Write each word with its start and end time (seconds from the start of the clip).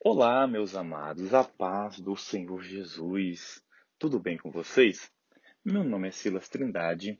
Olá, 0.00 0.46
meus 0.46 0.74
amados, 0.74 1.32
a 1.32 1.44
paz 1.44 1.98
do 1.98 2.14
Senhor 2.14 2.62
Jesus. 2.62 3.64
Tudo 3.98 4.20
bem 4.20 4.36
com 4.36 4.50
vocês? 4.50 5.10
Meu 5.64 5.82
nome 5.82 6.08
é 6.08 6.10
Silas 6.10 6.46
Trindade 6.46 7.18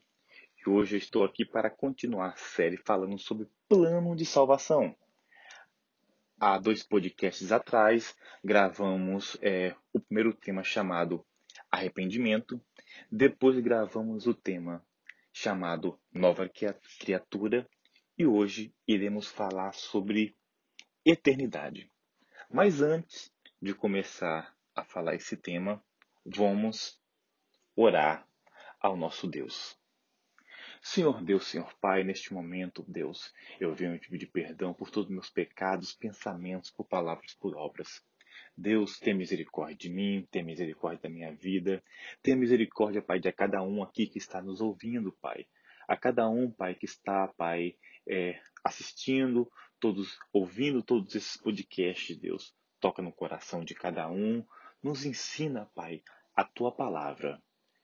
e 0.58 0.68
hoje 0.68 0.96
eu 0.96 0.98
estou 0.98 1.24
aqui 1.24 1.46
para 1.46 1.70
continuar 1.70 2.32
a 2.32 2.36
série 2.36 2.76
falando 2.76 3.18
sobre 3.18 3.48
plano 3.66 4.14
de 4.14 4.26
salvação. 4.26 4.94
Há 6.38 6.58
dois 6.58 6.82
podcasts 6.82 7.52
atrás 7.52 8.14
gravamos 8.44 9.38
é, 9.40 9.74
o 9.94 10.00
primeiro 10.00 10.34
tema 10.34 10.62
chamado 10.62 11.24
arrependimento, 11.70 12.60
depois 13.10 13.58
gravamos 13.60 14.26
o 14.26 14.34
tema 14.34 14.84
chamado 15.32 15.98
nova 16.12 16.48
criatura 16.98 17.68
e 18.16 18.26
hoje 18.26 18.74
iremos 18.86 19.28
falar 19.28 19.72
sobre 19.74 20.36
eternidade. 21.04 21.90
Mas 22.50 22.80
antes 22.80 23.32
de 23.60 23.74
começar 23.74 24.54
a 24.74 24.84
falar 24.84 25.14
esse 25.14 25.36
tema, 25.36 25.82
vamos 26.24 27.00
orar 27.74 28.26
ao 28.80 28.96
nosso 28.96 29.26
Deus. 29.26 29.78
Senhor 30.80 31.22
Deus, 31.24 31.46
Senhor 31.46 31.74
Pai, 31.80 32.04
neste 32.04 32.32
momento, 32.34 32.84
Deus, 32.86 33.32
eu 33.58 33.74
venho 33.74 33.98
te 33.98 34.10
pedir 34.10 34.26
perdão 34.26 34.74
por 34.74 34.90
todos 34.90 35.08
os 35.08 35.14
meus 35.14 35.30
pecados, 35.30 35.94
pensamentos, 35.94 36.70
por 36.70 36.84
palavras, 36.84 37.34
por 37.34 37.56
obras. 37.56 38.04
Deus, 38.56 38.98
tenha 38.98 39.16
misericórdia 39.16 39.76
de 39.76 39.90
mim, 39.90 40.26
tenha 40.30 40.44
misericórdia 40.44 41.00
da 41.02 41.08
minha 41.08 41.32
vida, 41.32 41.82
tenha 42.22 42.36
misericórdia, 42.36 43.02
Pai, 43.02 43.18
de 43.18 43.30
cada 43.32 43.62
um 43.62 43.82
aqui 43.82 44.06
que 44.06 44.18
está 44.18 44.40
nos 44.40 44.60
ouvindo, 44.60 45.12
Pai. 45.12 45.46
A 45.88 45.96
cada 45.96 46.28
um, 46.28 46.50
Pai, 46.50 46.74
que 46.74 46.86
está, 46.86 47.28
Pai, 47.28 47.76
é, 48.06 48.40
assistindo, 48.62 49.50
todos 49.80 50.18
ouvindo 50.32 50.82
todos 50.82 51.14
esses 51.14 51.36
podcasts, 51.36 52.16
Deus. 52.16 52.54
Toca 52.80 53.02
no 53.02 53.12
coração 53.12 53.64
de 53.64 53.74
cada 53.74 54.08
um. 54.08 54.44
Nos 54.82 55.04
ensina, 55.04 55.70
Pai, 55.74 56.02
a 56.34 56.44
tua 56.44 56.70
palavra. 56.70 57.42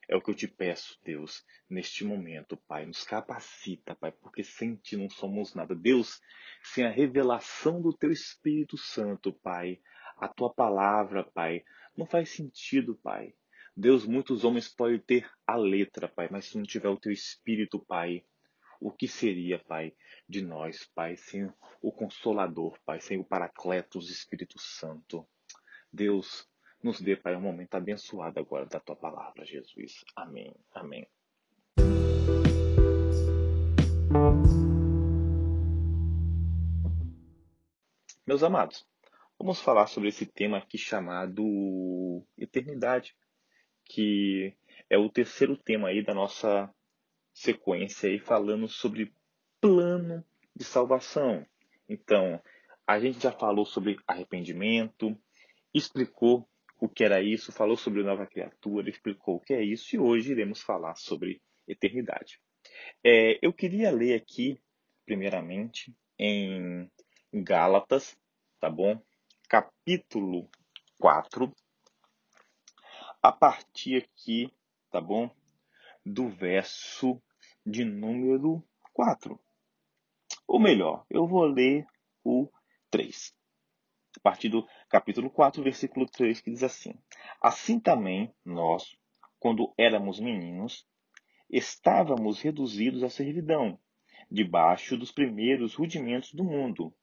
É 0.09 0.17
o 0.17 0.21
que 0.21 0.31
eu 0.31 0.35
te 0.35 0.49
peço, 0.49 0.99
Deus, 1.05 1.45
neste 1.69 2.05
momento, 2.05 2.57
Pai. 2.57 2.85
Nos 2.87 3.05
capacita, 3.05 3.95
Pai, 3.95 4.11
porque 4.13 4.43
sem 4.43 4.77
ti 4.77 4.97
não 4.97 5.09
somos 5.09 5.55
nada. 5.55 5.75
Deus, 5.75 6.21
sem 6.63 6.85
a 6.85 6.91
revelação 6.91 7.81
do 7.81 7.93
teu 7.93 8.11
Espírito 8.11 8.77
Santo, 8.77 9.33
Pai, 9.33 9.81
a 10.21 10.29
tua 10.29 10.53
palavra, 10.53 11.25
Pai, 11.25 11.65
não 11.97 12.05
faz 12.05 12.29
sentido, 12.29 12.95
Pai. 13.03 13.35
Deus, 13.75 14.05
muitos 14.05 14.45
homens 14.45 14.69
podem 14.69 14.99
ter 14.99 15.31
a 15.47 15.57
letra, 15.57 16.07
Pai, 16.07 16.29
mas 16.31 16.45
se 16.45 16.59
não 16.59 16.65
tiver 16.65 16.91
o 16.91 16.99
teu 16.99 17.11
Espírito, 17.11 17.79
Pai, 17.79 18.23
o 18.79 18.93
que 18.93 19.09
seria, 19.09 19.59
Pai, 19.59 19.95
de 20.29 20.43
nós, 20.43 20.85
Pai, 20.95 21.17
sem 21.17 21.51
o 21.81 21.91
Consolador, 21.91 22.79
Pai, 22.85 23.01
sem 23.01 23.19
o 23.19 23.25
Paracletos 23.25 24.11
Espírito 24.11 24.59
Santo. 24.59 25.27
Deus, 25.91 26.47
nos 26.83 27.01
dê, 27.01 27.17
Pai, 27.17 27.35
um 27.35 27.41
momento 27.41 27.75
abençoado 27.75 28.39
agora 28.39 28.67
da 28.67 28.79
Tua 28.79 28.97
palavra, 28.97 29.47
Jesus. 29.47 30.05
Amém. 30.15 30.55
Amém. 30.75 31.07
Meus 38.27 38.43
amados, 38.45 38.87
vamos 39.41 39.59
falar 39.59 39.87
sobre 39.87 40.11
esse 40.11 40.27
tema 40.27 40.59
aqui 40.59 40.77
chamado 40.77 42.23
eternidade, 42.37 43.17
que 43.87 44.55
é 44.89 44.99
o 44.99 45.09
terceiro 45.09 45.57
tema 45.57 45.89
aí 45.89 46.05
da 46.05 46.13
nossa 46.13 46.71
sequência 47.33 48.11
aí 48.11 48.19
falando 48.19 48.69
sobre 48.69 49.15
plano 49.59 50.23
de 50.55 50.63
salvação. 50.63 51.47
Então, 51.89 52.41
a 52.87 53.01
gente 53.01 53.23
já 53.23 53.33
falou 53.33 53.65
sobre 53.65 53.99
arrependimento, 54.07 55.19
explicou 55.73 56.47
o 56.79 56.87
que 56.87 57.03
era 57.03 57.23
isso, 57.23 57.51
falou 57.51 57.79
sobre 57.79 58.03
nova 58.03 58.27
criatura, 58.27 58.91
explicou 58.91 59.37
o 59.37 59.41
que 59.41 59.55
é 59.55 59.63
isso 59.63 59.97
e 59.97 59.99
hoje 59.99 60.33
iremos 60.33 60.61
falar 60.61 60.97
sobre 60.97 61.41
eternidade. 61.67 62.39
É, 63.03 63.39
eu 63.41 63.55
queria 63.55 63.91
ler 63.91 64.15
aqui, 64.15 64.61
primeiramente, 65.07 65.95
em 66.19 66.91
Gálatas, 67.33 68.19
tá 68.61 68.69
bom? 68.69 69.01
Capítulo 69.51 70.49
4, 71.01 71.53
a 73.21 73.33
partir 73.33 73.97
aqui, 73.97 74.49
tá 74.93 75.01
bom? 75.01 75.29
do 76.07 76.29
verso 76.29 77.21
de 77.67 77.85
número 77.85 78.65
4. 78.93 79.41
Ou 80.47 80.61
melhor, 80.61 81.05
eu 81.11 81.27
vou 81.27 81.47
ler 81.47 81.85
o 82.23 82.49
3. 82.93 83.35
A 84.19 84.21
partir 84.21 84.51
do 84.51 84.65
capítulo 84.89 85.29
4, 85.29 85.61
versículo 85.65 86.07
3, 86.07 86.41
que 86.41 86.53
diz 86.53 86.63
assim: 86.63 86.95
Assim 87.43 87.81
também 87.81 88.33
nós, 88.45 88.97
quando 89.41 89.75
éramos 89.77 90.21
meninos, 90.21 90.87
estávamos 91.51 92.41
reduzidos 92.41 93.03
à 93.03 93.11
servidão, 93.11 93.81
debaixo 94.31 94.97
dos 94.97 95.11
primeiros 95.11 95.75
rudimentos 95.75 96.33
do 96.33 96.45
mundo. 96.45 96.95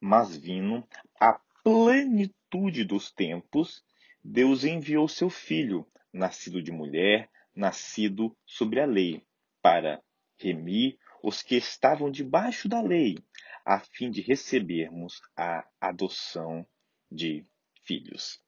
Mas 0.00 0.34
vindo 0.34 0.88
a 1.20 1.38
plenitude 1.62 2.84
dos 2.84 3.12
tempos, 3.12 3.82
Deus 4.22 4.64
enviou 4.64 5.08
seu 5.08 5.30
Filho, 5.30 5.86
nascido 6.12 6.62
de 6.62 6.72
mulher, 6.72 7.30
nascido 7.54 8.36
sobre 8.46 8.80
a 8.80 8.86
lei, 8.86 9.24
para 9.60 10.02
remir 10.38 10.98
os 11.22 11.42
que 11.42 11.56
estavam 11.56 12.10
debaixo 12.10 12.68
da 12.68 12.80
lei, 12.80 13.16
a 13.64 13.78
fim 13.78 14.10
de 14.10 14.20
recebermos 14.20 15.20
a 15.36 15.64
adoção 15.80 16.66
de 17.10 17.46
filhos. 17.84 18.40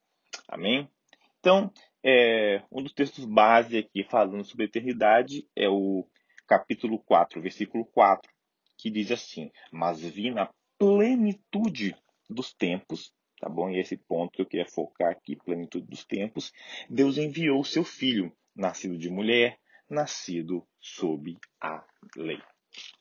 Amém? 0.48 0.90
Então, 1.38 1.72
é, 2.02 2.62
um 2.70 2.82
dos 2.82 2.92
textos 2.92 3.24
base 3.24 3.78
aqui 3.78 4.02
falando 4.04 4.44
sobre 4.44 4.64
a 4.64 4.68
eternidade 4.68 5.48
é 5.54 5.68
o 5.68 6.08
capítulo 6.46 6.98
4, 6.98 7.40
versículo 7.40 7.84
4, 7.86 8.30
que 8.76 8.90
diz 8.90 9.10
assim: 9.10 9.50
Mas 9.70 10.00
vi 10.00 10.30
na 10.30 10.50
plenitude 10.78 11.96
dos 12.28 12.52
tempos, 12.52 13.12
tá 13.40 13.48
bom? 13.48 13.70
E 13.70 13.78
esse 13.78 13.96
ponto 13.96 14.32
que 14.32 14.42
eu 14.42 14.46
queria 14.46 14.66
focar 14.66 15.10
aqui, 15.10 15.36
plenitude 15.36 15.86
dos 15.86 16.04
tempos, 16.04 16.52
Deus 16.88 17.18
enviou 17.18 17.60
o 17.60 17.64
seu 17.64 17.84
filho, 17.84 18.32
nascido 18.54 18.96
de 18.96 19.10
mulher, 19.10 19.58
nascido 19.88 20.66
sob 20.80 21.36
a 21.60 21.84
lei. 22.16 22.40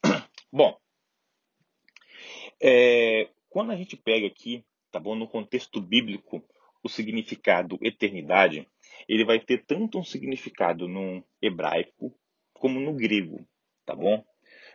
Bom, 0.52 0.78
é, 2.62 3.30
quando 3.50 3.72
a 3.72 3.76
gente 3.76 3.98
pega 3.98 4.28
aqui, 4.28 4.64
tá 4.92 5.00
bom, 5.00 5.16
no 5.16 5.28
contexto 5.28 5.82
bíblico, 5.82 6.44
o 6.84 6.90
significado 6.90 7.80
eternidade, 7.82 8.68
ele 9.08 9.26
vai 9.26 9.40
ter 9.40 9.66
tanto 9.66 9.98
um 9.98 10.04
significado 10.04 10.88
no 10.88 11.24
hebraico 11.42 12.14
como 12.54 12.80
no 12.80 12.94
grego, 12.94 13.48
tá 13.86 13.96
bom? 13.96 14.24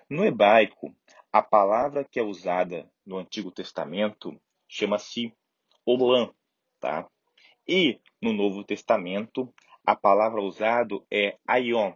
No 0.08 0.24
hebraico, 0.24 0.94
a 1.32 1.42
palavra 1.42 2.04
que 2.04 2.18
é 2.18 2.22
usada 2.22 2.90
no 3.04 3.18
Antigo 3.18 3.50
Testamento 3.50 4.40
chama-se 4.68 5.32
olam, 5.84 6.34
tá? 6.80 7.08
E 7.66 8.00
no 8.20 8.32
Novo 8.32 8.64
Testamento, 8.64 9.52
a 9.84 9.94
palavra 9.94 10.40
usada 10.40 10.94
é 11.10 11.38
aion. 11.46 11.92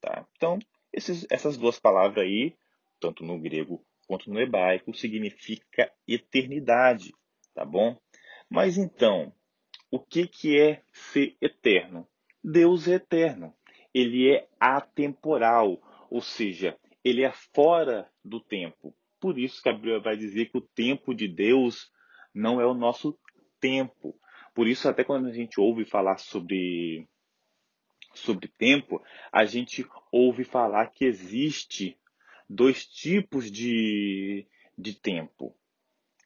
Tá? 0.00 0.26
Então, 0.36 0.58
esses, 0.92 1.26
essas 1.30 1.56
duas 1.56 1.78
palavras 1.78 2.24
aí, 2.24 2.56
tanto 3.00 3.24
no 3.24 3.38
grego 3.38 3.84
quanto 4.06 4.30
no 4.30 4.40
hebraico, 4.40 4.92
significa 4.94 5.92
eternidade, 6.06 7.12
tá 7.54 7.64
bom? 7.64 7.96
Mas 8.50 8.76
então, 8.76 9.32
o 9.90 9.98
que, 10.00 10.26
que 10.26 10.60
é 10.60 10.82
ser 10.92 11.36
eterno? 11.40 12.06
Deus 12.42 12.88
é 12.88 12.94
eterno. 12.94 13.54
Ele 13.94 14.30
é 14.30 14.48
atemporal, 14.58 15.80
ou 16.10 16.20
seja, 16.20 16.78
ele 17.04 17.22
é 17.22 17.32
fora 17.54 18.10
do 18.24 18.40
tempo. 18.40 18.94
Por 19.20 19.38
isso 19.38 19.62
que 19.62 19.68
a 19.68 19.72
Bíblia 19.72 20.00
vai 20.00 20.16
dizer 20.16 20.46
que 20.46 20.58
o 20.58 20.68
tempo 20.74 21.14
de 21.14 21.28
Deus 21.28 21.90
não 22.34 22.60
é 22.60 22.66
o 22.66 22.74
nosso 22.74 23.18
tempo. 23.60 24.18
Por 24.54 24.66
isso, 24.66 24.88
até 24.88 25.04
quando 25.04 25.28
a 25.28 25.32
gente 25.32 25.60
ouve 25.60 25.84
falar 25.84 26.18
sobre 26.18 27.08
sobre 28.14 28.46
tempo, 28.46 29.02
a 29.32 29.44
gente 29.46 29.86
ouve 30.10 30.44
falar 30.44 30.88
que 30.88 31.04
existe 31.04 31.98
dois 32.48 32.84
tipos 32.84 33.50
de, 33.50 34.46
de 34.76 34.94
tempo, 34.94 35.56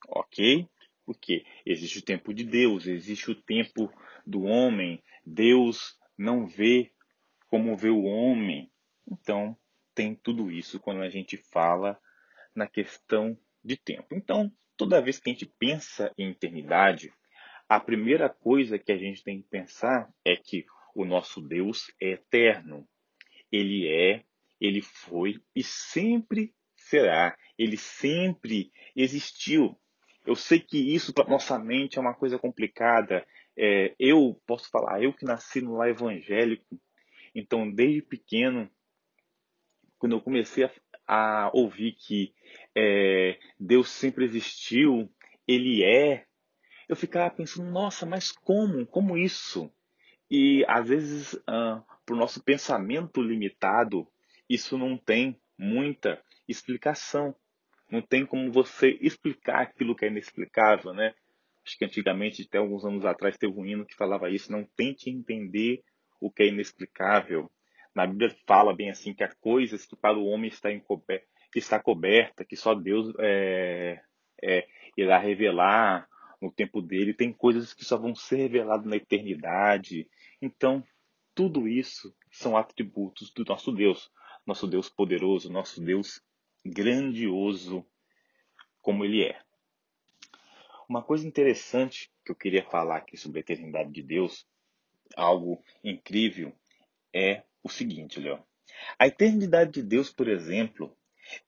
ok? 0.09 0.69
Porque 1.05 1.45
existe 1.65 1.99
o 1.99 2.05
tempo 2.05 2.35
de 2.35 2.43
Deus, 2.43 2.87
existe 2.87 3.31
o 3.31 3.41
tempo 3.41 3.93
do 4.27 4.43
homem. 4.43 5.01
Deus 5.25 5.97
não 6.19 6.47
vê 6.47 6.91
como 7.49 7.77
vê 7.77 7.91
o 7.91 8.03
homem. 8.03 8.69
Então, 9.09 9.57
tem 9.97 10.15
tudo 10.15 10.51
isso 10.53 10.79
quando 10.79 11.01
a 11.01 11.09
gente 11.09 11.39
fala 11.39 11.99
na 12.55 12.69
questão 12.69 13.37
de 13.65 13.77
tempo. 13.79 14.15
Então, 14.15 14.53
toda 14.77 15.01
vez 15.01 15.19
que 15.19 15.31
a 15.31 15.33
gente 15.33 15.47
pensa 15.59 16.13
em 16.19 16.31
eternidade, 16.31 17.11
a 17.69 17.81
primeira 17.81 18.29
coisa 18.29 18.79
que 18.79 18.93
a 18.93 18.99
gente 18.99 19.25
tem 19.25 19.41
que 19.43 19.49
pensar 19.49 20.09
é 20.25 20.37
que 20.37 20.65
O 20.95 21.05
nosso 21.05 21.43
Deus 21.43 21.93
é 22.01 22.13
eterno. 22.13 22.89
Ele 23.53 23.87
é, 23.87 24.25
ele 24.59 24.81
foi 24.81 25.39
e 25.55 25.63
sempre 25.63 26.55
será. 26.75 27.37
Ele 27.59 27.77
sempre 27.77 28.73
existiu. 28.95 29.79
Eu 30.25 30.35
sei 30.35 30.59
que 30.59 30.79
isso 30.79 31.13
para 31.13 31.29
nossa 31.29 31.59
mente 31.59 31.99
é 31.99 32.01
uma 32.01 32.15
coisa 32.15 32.39
complicada. 32.39 33.27
É, 33.57 33.95
eu 33.99 34.41
posso 34.47 34.71
falar, 34.71 35.03
eu 35.03 35.13
que 35.13 35.27
nasci 35.27 35.61
no 35.61 35.77
lar 35.77 35.91
evangélico, 35.91 36.81
então 37.35 37.71
desde 37.71 38.01
pequeno, 38.01 38.71
quando 40.07 40.13
eu 40.13 40.21
comecei 40.21 40.63
a, 40.63 40.71
a 41.09 41.51
ouvir 41.53 41.93
que 41.93 42.33
é, 42.77 43.37
Deus 43.59 43.89
sempre 43.89 44.25
existiu, 44.25 45.11
Ele 45.49 45.83
é, 45.83 46.27
eu 46.89 46.95
ficava 46.95 47.29
pensando, 47.35 47.69
nossa, 47.69 48.07
mas 48.07 48.31
como? 48.31 48.87
Como 48.87 49.19
isso? 49.19 49.69
E 50.31 50.65
às 50.69 50.89
vezes, 50.89 51.33
uh, 51.35 51.83
para 52.05 52.15
o 52.15 52.17
nosso 52.17 52.41
pensamento 52.41 53.21
limitado, 53.21 54.07
isso 54.49 54.79
não 54.79 54.97
tem 54.97 55.41
muita 55.59 56.23
explicação. 56.47 57.35
Não 57.91 58.01
tem 58.01 58.25
como 58.25 58.53
você 58.53 58.97
explicar 59.01 59.63
aquilo 59.63 59.97
que 59.97 60.05
é 60.05 60.09
inexplicável, 60.09 60.95
né? 60.95 61.15
Acho 61.65 61.77
que 61.77 61.85
antigamente, 61.85 62.43
até 62.43 62.59
alguns 62.59 62.85
anos 62.85 63.05
atrás, 63.05 63.37
teve 63.37 63.53
um 63.53 63.67
hino 63.67 63.85
que 63.85 63.97
falava 63.97 64.31
isso. 64.31 64.53
Não 64.53 64.65
tente 64.77 65.11
entender 65.11 65.83
o 66.21 66.31
que 66.31 66.45
é 66.45 66.47
inexplicável. 66.47 67.51
Na 67.97 68.07
Bíblia 68.07 68.37
fala 68.47 68.75
bem 68.75 68.91
assim 68.91 69.15
que 69.15 69.25
há 69.25 69.35
coisas 69.37 69.87
que 69.87 69.97
para 69.97 70.19
o 70.19 70.27
homem 70.27 70.51
está, 70.51 70.71
encoberta, 70.71 71.27
que 71.51 71.59
está 71.59 71.81
coberta, 71.81 72.45
que 72.45 72.55
só 72.55 72.75
Deus 72.75 73.11
é, 73.19 74.03
é, 74.43 74.69
irá 74.99 75.17
revelar 75.17 76.07
no 76.39 76.53
tempo 76.53 76.83
dele. 76.83 77.15
Tem 77.15 77.33
coisas 77.33 77.73
que 77.73 77.87
só 77.87 77.97
vão 77.97 78.15
ser 78.15 78.37
reveladas 78.37 78.85
na 78.85 78.97
eternidade. 78.97 80.07
Então, 80.43 80.85
tudo 81.35 81.67
isso 81.67 82.15
são 82.31 82.55
atributos 82.55 83.31
do 83.31 83.47
nosso 83.47 83.73
Deus. 83.73 84.13
Nosso 84.45 84.67
Deus 84.67 84.91
poderoso, 84.91 85.51
nosso 85.51 85.81
Deus 85.81 86.21
grandioso 86.63 87.83
como 88.83 89.07
ele 89.07 89.25
é. 89.25 89.41
Uma 90.87 91.03
coisa 91.03 91.27
interessante 91.27 92.11
que 92.23 92.31
eu 92.31 92.37
queria 92.37 92.63
falar 92.63 92.99
aqui 92.99 93.17
sobre 93.17 93.39
a 93.39 93.41
eternidade 93.41 93.91
de 93.91 94.03
Deus, 94.03 94.47
algo 95.17 95.65
incrível, 95.83 96.53
é 97.11 97.43
o 97.63 97.69
seguinte, 97.69 98.21
Léo. 98.21 98.43
A 98.99 99.07
eternidade 99.07 99.73
de 99.73 99.83
Deus, 99.83 100.13
por 100.13 100.29
exemplo, 100.29 100.97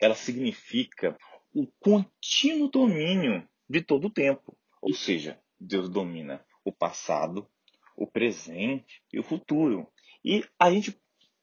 ela 0.00 0.14
significa 0.14 1.16
o 1.54 1.66
contínuo 1.78 2.70
domínio 2.70 3.46
de 3.68 3.82
todo 3.82 4.06
o 4.06 4.12
tempo. 4.12 4.56
Ou 4.80 4.94
seja, 4.94 5.40
Deus 5.58 5.88
domina 5.88 6.44
o 6.64 6.72
passado, 6.72 7.48
o 7.96 8.06
presente 8.06 9.02
e 9.12 9.18
o 9.18 9.24
futuro. 9.24 9.90
E 10.24 10.44
a 10.58 10.70
gente 10.70 10.98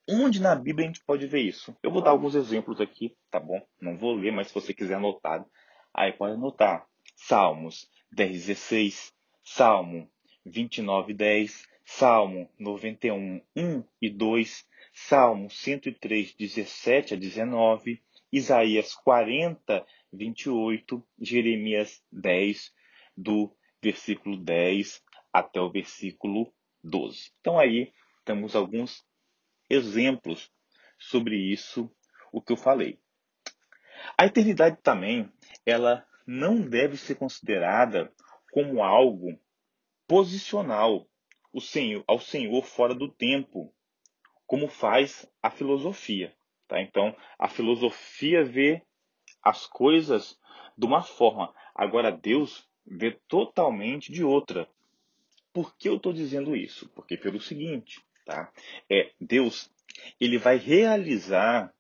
Onde 0.08 0.40
na 0.40 0.54
Bíblia 0.54 0.86
a 0.86 0.88
gente 0.88 1.04
pode 1.04 1.26
ver 1.26 1.42
isso? 1.42 1.76
Eu 1.82 1.90
vou 1.90 2.00
dar 2.00 2.12
alguns 2.12 2.36
exemplos 2.36 2.80
aqui, 2.80 3.18
tá 3.32 3.40
bom? 3.40 3.60
Não 3.82 3.98
vou 3.98 4.14
ler, 4.14 4.32
mas 4.32 4.50
se 4.50 4.54
você 4.54 4.72
quiser 4.72 4.96
anotar, 4.96 5.44
aí 5.92 6.14
pode 6.14 6.36
anotar. 6.36 6.86
Salmos 7.16 7.90
10, 8.12 8.46
16, 8.46 9.12
Salmo 9.44 10.08
29, 10.46 11.12
10, 11.12 11.68
Salmo 11.86 12.50
91, 12.60 13.42
1 13.56 13.84
e 14.02 14.10
2, 14.10 14.68
Salmo 14.92 15.50
103, 15.52 16.34
17 16.34 17.14
a 17.14 17.18
19, 17.18 18.02
Isaías 18.32 18.96
40, 18.96 19.86
28, 20.12 21.08
Jeremias 21.20 22.04
10, 22.12 22.74
do 23.16 23.56
versículo 23.82 24.36
10 24.36 25.04
até 25.32 25.62
o 25.62 25.70
versículo 25.70 26.52
12. 26.84 27.32
Então 27.40 27.60
aí 27.60 27.94
temos 28.26 28.56
alguns 28.56 29.06
exemplos 29.70 30.52
sobre 30.98 31.38
isso, 31.38 31.90
o 32.31 32.42
que 32.42 32.52
eu 32.52 32.58
falei. 32.58 33.00
A 34.18 34.26
eternidade 34.26 34.78
também, 34.81 35.31
ela 35.64 36.06
não 36.26 36.60
deve 36.62 36.98
ser 36.98 37.16
considerada 37.16 38.12
como 38.52 38.84
algo 38.84 39.40
posicional 40.08 41.08
o 41.56 41.62
Senhor, 41.62 42.04
ao 42.06 42.19
Senhor 42.19 42.62
fora 42.66 42.94
do 42.94 43.07
tempo, 43.07 43.74
como 44.46 44.68
faz 44.68 45.25
a 45.42 45.50
filosofia. 45.50 46.36
Tá? 46.68 46.81
Então, 46.81 47.16
a 47.40 47.48
filosofia 47.48 48.44
vê 48.44 48.81
as 49.42 49.66
coisas 49.66 50.38
de 50.78 50.86
uma 50.86 51.02
forma, 51.02 51.56
agora 51.74 52.12
Deus 52.12 52.68
vê 52.86 53.18
totalmente 53.30 54.12
de 54.12 54.22
outra. 54.22 54.68
Por 55.54 55.78
que 55.78 55.88
eu 55.88 55.96
estou 55.96 56.12
dizendo 56.12 56.57
isso? 56.57 56.90
Porque 56.90 57.16
pelo 57.16 57.40
seguinte, 57.40 58.04
tá? 58.25 58.52
É, 58.92 59.13
Deus, 59.18 59.72
ele 60.19 60.38
vai 60.38 60.57
realizar 60.57 61.74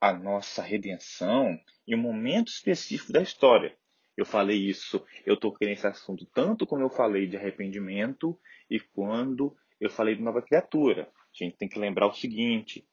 a 0.00 0.12
nossa 0.12 0.60
redenção 0.60 1.56
em 1.86 1.94
um 1.94 1.98
momento 1.98 2.48
específico 2.48 3.12
da 3.12 3.22
história. 3.22 3.78
Eu 4.16 4.26
falei 4.26 4.58
isso, 4.58 5.00
eu 5.24 5.36
toquei 5.36 5.68
nesse 5.68 5.86
assunto 5.86 6.26
tanto 6.26 6.66
como 6.66 6.82
eu 6.82 6.90
falei 6.90 7.28
de 7.28 7.36
arrependimento 7.36 8.36
e 8.70 8.78
quando 8.78 9.54
eu 9.80 9.90
falei 9.90 10.14
de 10.14 10.22
nova 10.22 10.42
criatura. 10.42 11.10
A 11.12 11.44
gente 11.44 11.56
tem 11.56 11.68
que 11.68 11.78
lembrar 11.78 12.06
o 12.06 12.12
seguinte: 12.12 12.86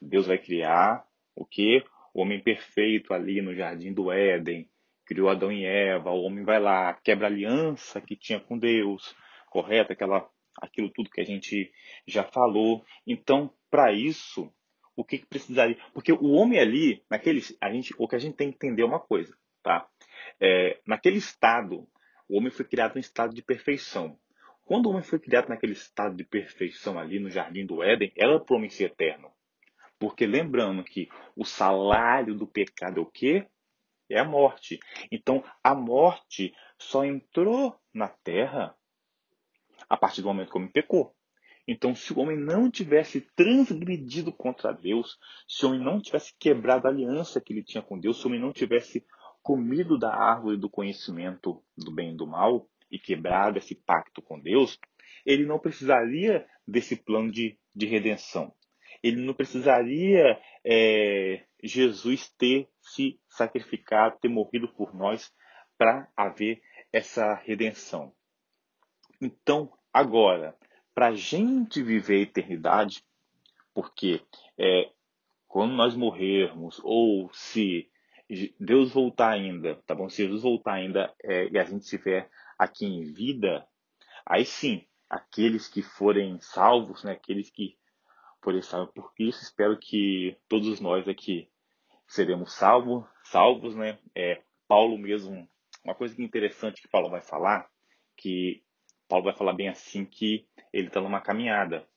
Deus 0.00 0.26
vai 0.26 0.38
criar 0.38 1.04
o 1.34 1.44
que? 1.44 1.84
O 2.14 2.22
homem 2.22 2.42
perfeito 2.42 3.14
ali 3.14 3.40
no 3.40 3.54
jardim 3.54 3.92
do 3.92 4.10
Éden, 4.10 4.68
criou 5.06 5.28
Adão 5.28 5.52
e 5.52 5.64
Eva, 5.64 6.10
o 6.10 6.22
homem 6.22 6.44
vai 6.44 6.60
lá, 6.60 6.94
quebra 6.94 7.26
a 7.26 7.30
aliança 7.30 8.00
que 8.00 8.16
tinha 8.16 8.40
com 8.40 8.58
Deus, 8.58 9.14
correto? 9.50 9.92
Aquela 9.92 10.28
aquilo 10.60 10.90
tudo 10.90 11.10
que 11.10 11.20
a 11.20 11.24
gente 11.24 11.72
já 12.06 12.24
falou. 12.24 12.84
Então, 13.06 13.52
para 13.70 13.92
isso, 13.92 14.52
o 14.96 15.04
que, 15.04 15.18
que, 15.18 15.26
precisaria? 15.26 15.78
Porque 15.94 16.12
o 16.12 16.32
homem 16.32 16.58
ali, 16.58 17.02
naquele, 17.10 17.40
a 17.60 17.72
gente, 17.72 17.94
o 17.98 18.06
que 18.06 18.16
a 18.16 18.18
gente 18.18 18.36
tem 18.36 18.50
que 18.50 18.56
entender 18.56 18.82
é 18.82 18.86
uma 18.86 19.00
coisa, 19.00 19.34
tá? 19.62 19.88
É, 20.40 20.78
naquele 20.86 21.16
estado, 21.16 21.88
o 22.28 22.36
homem 22.36 22.50
foi 22.50 22.64
criado 22.64 22.96
em 22.96 23.00
estado 23.00 23.34
de 23.34 23.42
perfeição. 23.42 24.18
Quando 24.70 24.86
o 24.86 24.90
homem 24.90 25.02
foi 25.02 25.18
criado 25.18 25.48
naquele 25.48 25.72
estado 25.72 26.14
de 26.14 26.22
perfeição 26.22 26.96
ali 26.96 27.18
no 27.18 27.28
jardim 27.28 27.66
do 27.66 27.82
Éden, 27.82 28.12
era 28.16 28.38
para 28.38 28.54
o 28.54 28.56
homem 28.56 28.70
ser 28.70 28.84
eterno. 28.84 29.28
Porque 29.98 30.24
lembrando 30.24 30.84
que 30.84 31.08
o 31.34 31.44
salário 31.44 32.36
do 32.36 32.46
pecado 32.46 33.00
é 33.00 33.02
o 33.02 33.06
quê? 33.06 33.48
É 34.08 34.20
a 34.20 34.24
morte. 34.24 34.78
Então, 35.10 35.42
a 35.60 35.74
morte 35.74 36.54
só 36.78 37.04
entrou 37.04 37.76
na 37.92 38.06
terra 38.06 38.72
a 39.88 39.96
partir 39.96 40.22
do 40.22 40.28
momento 40.28 40.50
que 40.50 40.56
o 40.56 40.60
homem 40.60 40.70
pecou. 40.70 41.16
Então, 41.66 41.92
se 41.92 42.12
o 42.12 42.20
homem 42.20 42.38
não 42.38 42.70
tivesse 42.70 43.22
transgredido 43.34 44.32
contra 44.32 44.70
Deus, 44.70 45.18
se 45.48 45.66
o 45.66 45.70
homem 45.70 45.80
não 45.80 46.00
tivesse 46.00 46.32
quebrado 46.38 46.86
a 46.86 46.90
aliança 46.92 47.40
que 47.40 47.52
ele 47.52 47.64
tinha 47.64 47.82
com 47.82 47.98
Deus, 47.98 48.20
se 48.20 48.24
o 48.24 48.28
homem 48.28 48.40
não 48.40 48.52
tivesse 48.52 49.04
comido 49.42 49.98
da 49.98 50.14
árvore 50.14 50.56
do 50.56 50.70
conhecimento 50.70 51.60
do 51.76 51.90
bem 51.90 52.12
e 52.12 52.16
do 52.16 52.24
mal 52.24 52.70
e 52.90 52.98
quebrado 52.98 53.58
esse 53.58 53.74
pacto 53.74 54.20
com 54.20 54.38
Deus, 54.38 54.78
ele 55.24 55.44
não 55.44 55.58
precisaria 55.58 56.46
desse 56.66 56.96
plano 56.96 57.30
de, 57.30 57.58
de 57.74 57.86
redenção. 57.86 58.52
Ele 59.02 59.20
não 59.20 59.34
precisaria 59.34 60.38
é, 60.64 61.44
Jesus 61.62 62.28
ter 62.36 62.68
se 62.80 63.18
sacrificado, 63.28 64.18
ter 64.20 64.28
morrido 64.28 64.68
por 64.68 64.94
nós 64.94 65.32
para 65.78 66.08
haver 66.16 66.60
essa 66.92 67.34
redenção. 67.34 68.12
Então, 69.20 69.72
agora, 69.92 70.56
para 70.94 71.08
a 71.08 71.14
gente 71.14 71.82
viver 71.82 72.18
a 72.18 72.22
eternidade, 72.22 73.04
porque 73.72 74.20
é, 74.58 74.90
quando 75.46 75.72
nós 75.72 75.94
morrermos, 75.94 76.80
ou 76.84 77.30
se 77.32 77.88
Deus 78.58 78.92
voltar 78.92 79.30
ainda, 79.30 79.76
tá 79.86 79.94
bom? 79.94 80.08
Se 80.08 80.22
Jesus 80.24 80.42
voltar 80.42 80.74
ainda 80.74 81.12
é, 81.22 81.48
e 81.48 81.58
a 81.58 81.64
gente 81.64 81.82
estiver 81.82 82.28
aqui 82.60 82.84
em 82.84 83.10
vida, 83.10 83.66
aí 84.26 84.44
sim, 84.44 84.86
aqueles 85.08 85.66
que 85.66 85.80
forem 85.80 86.38
salvos, 86.42 87.02
né, 87.02 87.12
aqueles 87.12 87.48
que 87.48 87.78
forem 88.42 88.60
salvos 88.60 88.92
por 88.92 89.14
Cristo, 89.14 89.42
espero 89.42 89.78
que 89.78 90.36
todos 90.46 90.78
nós 90.78 91.08
aqui 91.08 91.50
seremos 92.06 92.52
salvos, 92.52 93.06
salvos, 93.24 93.74
né? 93.74 93.98
É, 94.14 94.42
Paulo 94.68 94.98
mesmo, 94.98 95.48
uma 95.82 95.94
coisa 95.94 96.20
é 96.20 96.22
interessante 96.22 96.82
que 96.82 96.88
Paulo 96.88 97.08
vai 97.08 97.22
falar, 97.22 97.66
que 98.14 98.62
Paulo 99.08 99.24
vai 99.24 99.34
falar 99.34 99.54
bem 99.54 99.70
assim 99.70 100.04
que 100.04 100.46
ele 100.70 100.88
está 100.88 101.00
numa 101.00 101.20
caminhada, 101.22 101.88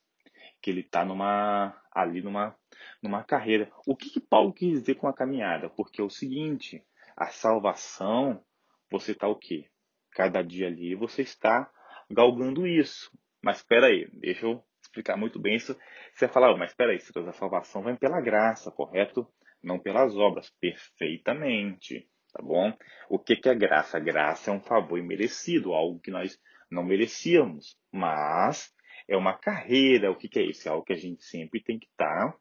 que 0.61 0.69
ele 0.69 0.79
está 0.79 1.03
numa 1.03 1.77
ali 1.91 2.21
numa 2.21 2.57
numa 3.01 3.21
carreira. 3.21 3.69
O 3.85 3.97
que, 3.97 4.09
que 4.09 4.21
Paulo 4.21 4.53
quis 4.53 4.79
dizer 4.79 4.95
com 4.95 5.09
a 5.09 5.13
caminhada? 5.13 5.69
Porque 5.69 5.99
é 5.99 6.03
o 6.03 6.09
seguinte, 6.09 6.81
a 7.17 7.27
salvação, 7.27 8.41
você 8.89 9.11
está 9.11 9.27
o 9.27 9.35
quê? 9.35 9.69
Cada 10.13 10.41
dia 10.43 10.67
ali 10.67 10.95
você 10.95 11.21
está 11.21 11.69
galgando 12.09 12.67
isso. 12.67 13.11
Mas 13.41 13.57
espera 13.57 13.87
aí, 13.87 14.07
deixa 14.13 14.45
eu 14.45 14.63
explicar 14.81 15.17
muito 15.17 15.39
bem 15.39 15.55
isso. 15.55 15.77
Você 16.13 16.25
vai 16.25 16.33
falar, 16.33 16.53
oh, 16.53 16.57
mas 16.57 16.71
espera 16.71 16.91
aí, 16.91 16.99
a 17.27 17.31
salvação 17.33 17.83
vem 17.83 17.95
pela 17.95 18.21
graça, 18.21 18.71
correto? 18.71 19.27
Não 19.61 19.79
pelas 19.79 20.15
obras, 20.15 20.51
perfeitamente, 20.59 22.07
tá 22.31 22.41
bom? 22.41 22.71
O 23.09 23.17
que, 23.17 23.35
que 23.35 23.49
é 23.49 23.55
graça? 23.55 23.99
Graça 23.99 24.51
é 24.51 24.53
um 24.53 24.61
favor 24.61 24.99
imerecido, 24.99 25.73
algo 25.73 25.99
que 25.99 26.11
nós 26.11 26.37
não 26.69 26.83
merecíamos, 26.83 27.77
mas 27.91 28.73
É 29.07 29.17
uma 29.17 29.37
carreira. 29.37 30.11
O 30.11 30.15
que, 30.15 30.29
que 30.29 30.39
é 30.39 30.43
isso? 30.43 30.67
É 30.67 30.71
algo 30.71 30.85
que 30.85 30.93
a 30.93 30.97
gente 30.97 31.23
sempre 31.25 31.61
tem 31.61 31.77
que 31.77 31.87
estar 31.87 32.31
tá, 32.31 32.37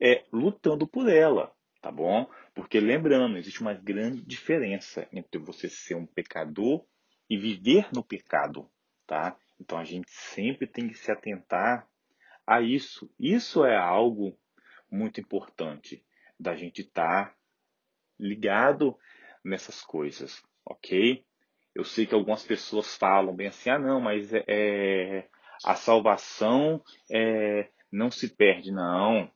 é, 0.00 0.24
lutando 0.32 0.86
por 0.86 1.08
ela, 1.08 1.52
tá 1.80 1.90
bom? 1.90 2.28
Porque 2.54 2.80
lembrando, 2.80 3.36
existe 3.36 3.60
uma 3.60 3.74
grande 3.74 4.22
diferença 4.22 5.08
entre 5.12 5.40
você 5.40 5.68
ser 5.68 5.94
um 5.94 6.06
pecador 6.06 6.84
e 7.28 7.36
viver 7.36 7.88
no 7.92 8.02
pecado, 8.02 8.68
tá? 9.06 9.36
Então 9.60 9.78
a 9.78 9.84
gente 9.84 10.10
sempre 10.10 10.66
tem 10.66 10.88
que 10.88 10.94
se 10.94 11.10
atentar 11.10 11.88
a 12.46 12.60
isso. 12.60 13.10
Isso 13.18 13.64
é 13.64 13.76
algo 13.76 14.38
muito 14.90 15.20
importante 15.20 16.04
da 16.38 16.56
gente 16.56 16.82
estar 16.82 17.26
tá 17.30 17.34
ligado 18.18 18.96
nessas 19.44 19.82
coisas, 19.82 20.42
ok? 20.64 21.24
Eu 21.74 21.84
sei 21.84 22.06
que 22.06 22.14
algumas 22.14 22.42
pessoas 22.42 22.96
falam 22.96 23.34
bem 23.34 23.48
assim, 23.48 23.70
ah 23.70 23.78
não, 23.78 24.00
mas 24.00 24.32
é, 24.32 24.44
é 24.48 25.28
a 25.64 25.74
salvação 25.74 26.82
é, 27.10 27.68
não 27.90 28.10
se 28.10 28.28
perde, 28.28 28.70
não. 28.70 29.30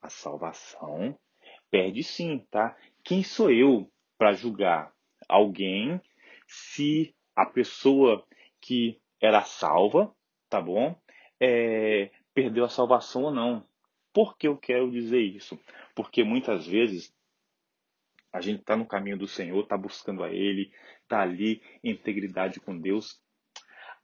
A 0.00 0.08
salvação 0.08 1.18
perde 1.76 2.02
sim, 2.02 2.38
tá? 2.50 2.74
Quem 3.04 3.22
sou 3.22 3.50
eu 3.50 3.92
para 4.16 4.32
julgar 4.32 4.90
alguém 5.28 6.00
se 6.48 7.14
a 7.36 7.44
pessoa 7.44 8.26
que 8.62 8.98
era 9.20 9.42
salva, 9.42 10.10
tá 10.48 10.58
bom? 10.58 10.98
É, 11.38 12.10
perdeu 12.32 12.64
a 12.64 12.70
salvação 12.70 13.24
ou 13.24 13.30
não. 13.30 13.68
Por 14.10 14.38
que 14.38 14.48
eu 14.48 14.56
quero 14.56 14.90
dizer 14.90 15.20
isso? 15.20 15.60
Porque 15.94 16.24
muitas 16.24 16.66
vezes 16.66 17.14
a 18.32 18.40
gente 18.40 18.60
está 18.60 18.74
no 18.74 18.86
caminho 18.86 19.18
do 19.18 19.28
Senhor, 19.28 19.62
está 19.62 19.76
buscando 19.76 20.24
a 20.24 20.32
Ele, 20.32 20.72
está 21.02 21.20
ali 21.20 21.62
em 21.84 21.90
integridade 21.90 22.58
com 22.58 22.80
Deus. 22.80 23.20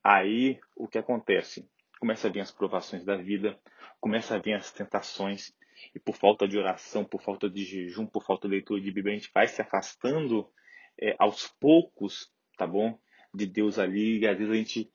Aí 0.04 0.60
o 0.76 0.86
que 0.86 0.98
acontece? 0.98 1.66
Começa 2.02 2.26
a 2.26 2.30
vir 2.32 2.40
as 2.40 2.50
provações 2.50 3.04
da 3.04 3.16
vida, 3.16 3.56
começa 4.00 4.34
a 4.34 4.38
vir 4.40 4.54
as 4.54 4.72
tentações, 4.72 5.54
e 5.94 6.00
por 6.00 6.16
falta 6.16 6.48
de 6.48 6.58
oração, 6.58 7.04
por 7.04 7.22
falta 7.22 7.48
de 7.48 7.64
jejum, 7.64 8.06
por 8.06 8.24
falta 8.24 8.48
de 8.48 8.54
leitura 8.54 8.80
de 8.80 8.90
Bíblia, 8.90 9.14
a 9.14 9.18
gente 9.18 9.30
vai 9.32 9.46
se 9.46 9.62
afastando 9.62 10.50
é, 11.00 11.14
aos 11.16 11.46
poucos, 11.60 12.28
tá 12.58 12.66
bom? 12.66 12.98
De 13.32 13.46
Deus 13.46 13.78
ali, 13.78 14.18
e 14.18 14.26
às 14.26 14.36
vezes 14.36 14.52
a 14.52 14.56
gente, 14.56 14.92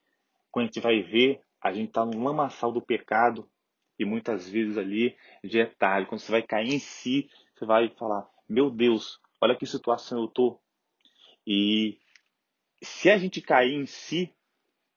quando 0.51 0.65
a 0.65 0.67
gente 0.67 0.81
vai 0.81 1.01
ver, 1.01 1.39
a 1.61 1.71
gente 1.71 1.87
está 1.87 2.05
no 2.05 2.21
lamaçal 2.21 2.73
do 2.73 2.81
pecado, 2.81 3.49
e 3.97 4.03
muitas 4.03 4.49
vezes 4.49 4.77
ali 4.77 5.15
já 5.45 5.61
é 5.61 5.65
tarde. 5.65 6.09
Quando 6.09 6.19
você 6.19 6.31
vai 6.33 6.41
cair 6.41 6.73
em 6.73 6.79
si, 6.79 7.29
você 7.55 7.65
vai 7.65 7.87
falar: 7.87 8.27
Meu 8.49 8.69
Deus, 8.69 9.17
olha 9.39 9.55
que 9.55 9.65
situação 9.65 10.23
eu 10.23 10.27
tô. 10.27 10.59
E 11.47 11.97
se 12.83 13.09
a 13.09 13.17
gente 13.17 13.39
cair 13.39 13.75
em 13.75 13.85
si, 13.85 14.29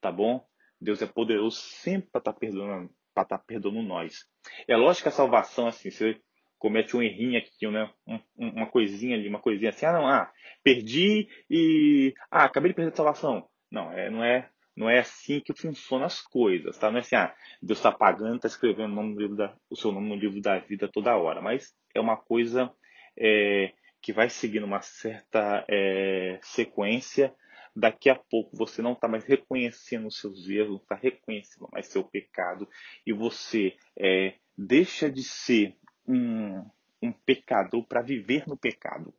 tá 0.01 0.11
bom? 0.11 0.45
Deus 0.81 1.01
é 1.01 1.05
poderoso 1.05 1.57
sempre 1.57 2.09
para 2.11 2.19
estar 2.19 2.33
tá 2.33 2.39
perdoando, 2.39 2.89
para 3.13 3.23
estar 3.23 3.37
tá 3.37 3.43
perdoando 3.45 3.81
nós. 3.83 4.25
É 4.67 4.75
lógico 4.75 5.03
que 5.03 5.09
a 5.09 5.11
salvação, 5.11 5.67
assim, 5.67 5.91
você 5.91 6.19
comete 6.57 6.95
um 6.97 7.01
errinho 7.01 7.37
aqui, 7.37 7.67
né? 7.67 7.91
Um, 8.07 8.19
uma 8.37 8.67
coisinha 8.67 9.15
ali, 9.15 9.27
uma 9.27 9.39
coisinha 9.39 9.69
assim, 9.69 9.85
ah 9.85 9.93
não, 9.93 10.07
ah, 10.07 10.31
perdi 10.63 11.27
e 11.49 12.13
ah, 12.29 12.45
acabei 12.45 12.71
de 12.71 12.75
perder 12.75 12.93
a 12.93 12.95
salvação. 12.95 13.47
Não, 13.71 13.91
é, 13.91 14.09
não 14.09 14.23
é 14.23 14.49
não 14.75 14.89
é 14.89 14.99
assim 14.99 15.39
que 15.41 15.53
funcionam 15.53 16.05
as 16.05 16.21
coisas, 16.21 16.77
tá? 16.77 16.89
Não 16.89 16.97
é 16.97 17.01
assim, 17.01 17.15
ah, 17.15 17.33
Deus 17.61 17.79
está 17.79 17.91
pagando, 17.91 18.37
está 18.37 18.47
escrevendo 18.47 18.99
o, 18.99 19.35
da, 19.35 19.55
o 19.69 19.75
seu 19.75 19.91
nome 19.91 20.09
no 20.09 20.15
livro 20.15 20.41
da 20.41 20.59
vida 20.59 20.87
toda 20.87 21.15
hora. 21.15 21.41
Mas 21.41 21.75
é 21.93 21.99
uma 21.99 22.17
coisa 22.17 22.71
é, 23.17 23.73
que 24.01 24.13
vai 24.13 24.29
seguindo 24.29 24.65
uma 24.65 24.81
certa 24.81 25.65
é, 25.69 26.39
sequência. 26.41 27.33
Daqui 27.75 28.09
a 28.09 28.15
pouco 28.15 28.55
você 28.55 28.81
não 28.81 28.93
está 28.93 29.07
mais 29.07 29.23
reconhecendo 29.23 30.07
os 30.07 30.19
seus 30.19 30.47
erros, 30.49 30.69
não 30.69 30.77
está 30.77 30.95
reconhecendo 30.95 31.69
mais 31.71 31.87
seu 31.87 32.03
pecado 32.03 32.67
e 33.05 33.13
você 33.13 33.77
é, 33.97 34.35
deixa 34.57 35.09
de 35.09 35.23
ser 35.23 35.77
um, 36.05 36.65
um 37.01 37.11
pecador 37.11 37.85
para 37.87 38.01
viver 38.01 38.45
no 38.47 38.57
pecado, 38.57 39.13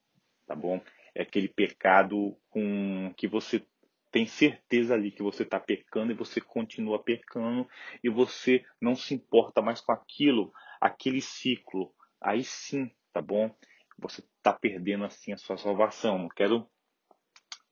tá 0.46 0.54
bom? 0.54 0.80
É 1.14 1.22
aquele 1.22 1.48
pecado 1.48 2.36
com 2.50 3.12
que 3.16 3.26
você 3.26 3.64
tem 4.10 4.26
certeza 4.26 4.92
ali 4.92 5.10
que 5.10 5.22
você 5.22 5.42
está 5.42 5.58
pecando 5.58 6.12
e 6.12 6.14
você 6.14 6.38
continua 6.38 7.02
pecando 7.02 7.66
e 8.04 8.10
você 8.10 8.62
não 8.78 8.94
se 8.94 9.14
importa 9.14 9.62
mais 9.62 9.80
com 9.80 9.92
aquilo, 9.92 10.52
aquele 10.78 11.22
ciclo. 11.22 11.90
Aí 12.20 12.44
sim, 12.44 12.90
tá 13.12 13.22
bom? 13.22 13.50
Você 13.98 14.20
está 14.20 14.52
perdendo 14.52 15.04
assim 15.04 15.32
a 15.32 15.38
sua 15.38 15.56
salvação. 15.56 16.18
Não 16.18 16.28
quero 16.28 16.68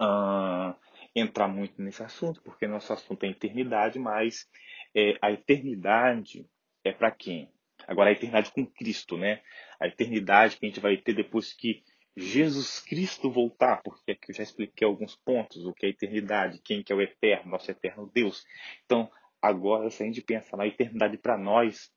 uh, 0.00 0.74
entrar 1.14 1.48
muito 1.48 1.80
nesse 1.82 2.02
assunto, 2.02 2.42
porque 2.42 2.66
nosso 2.66 2.92
assunto 2.92 3.24
é 3.24 3.28
eternidade, 3.28 3.98
mas 3.98 4.48
é, 4.94 5.16
a 5.20 5.30
eternidade 5.30 6.46
é 6.84 6.92
para 6.92 7.10
quem? 7.10 7.50
Agora, 7.86 8.10
a 8.10 8.12
eternidade 8.12 8.52
com 8.52 8.66
Cristo, 8.66 9.16
né? 9.16 9.42
A 9.80 9.86
eternidade 9.86 10.56
que 10.56 10.66
a 10.66 10.68
gente 10.68 10.80
vai 10.80 10.96
ter 10.96 11.14
depois 11.14 11.52
que 11.52 11.82
Jesus 12.16 12.80
Cristo 12.80 13.30
voltar, 13.30 13.80
porque 13.82 14.12
aqui 14.12 14.30
eu 14.30 14.34
já 14.34 14.42
expliquei 14.42 14.86
alguns 14.86 15.16
pontos, 15.16 15.64
o 15.64 15.72
que 15.72 15.86
é 15.86 15.88
a 15.88 15.92
eternidade, 15.92 16.60
quem 16.62 16.82
que 16.82 16.92
é 16.92 16.96
o 16.96 17.00
eterno, 17.00 17.52
nosso 17.52 17.70
eterno 17.70 18.10
Deus. 18.12 18.44
Então, 18.84 19.10
agora, 19.40 19.90
se 19.90 20.02
a 20.02 20.06
gente 20.06 20.20
pensar 20.20 20.56
na 20.56 20.66
eternidade 20.66 21.16
para 21.16 21.38
nós, 21.38 21.90